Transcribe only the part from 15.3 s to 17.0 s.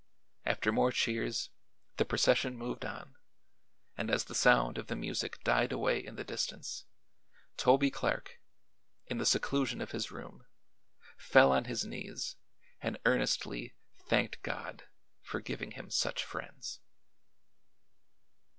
giving him such friends.